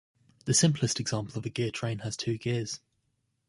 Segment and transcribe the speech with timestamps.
[0.45, 2.79] The simplest example of a gear train has two gears.